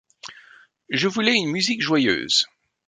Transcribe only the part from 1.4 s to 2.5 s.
musique joyeuse.